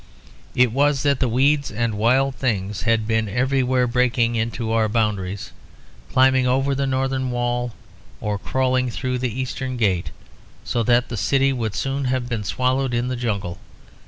It 0.55 0.71
was 0.71 1.03
that 1.03 1.19
the 1.19 1.29
weeds 1.29 1.69
and 1.69 1.93
wild 1.93 2.33
things 2.33 2.81
had 2.89 3.07
been 3.07 3.29
everywhere 3.29 3.85
breaking 3.85 4.33
into 4.33 4.71
our 4.71 4.89
boundaries, 4.89 5.51
climbing 6.11 6.47
over 6.47 6.73
the 6.73 6.87
northern 6.87 7.29
wall 7.29 7.75
or 8.19 8.39
crawling 8.39 8.89
through 8.89 9.19
the 9.19 9.39
eastern 9.39 9.77
gate, 9.77 10.09
so 10.63 10.81
that 10.81 11.09
the 11.09 11.17
city 11.17 11.53
would 11.53 11.75
soon 11.75 12.05
have 12.05 12.27
been 12.27 12.43
swallowed 12.43 12.95
in 12.95 13.09
the 13.09 13.15
jungle. 13.15 13.59